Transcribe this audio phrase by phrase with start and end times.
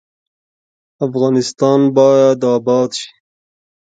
[1.05, 3.09] افغانستان باید اباد شي